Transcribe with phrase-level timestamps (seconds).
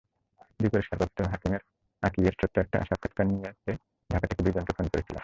[0.59, 1.17] দুই পুরস্কারপ্রাপ্ত
[2.03, 3.71] আঁকিয়ের ছোট্ট একটা সাক্ষাৎকার নিতে
[4.09, 5.19] ঢাকা থেকে দুজনকে ফোন করেছিলাম।